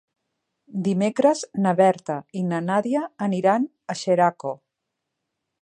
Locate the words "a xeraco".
3.97-4.59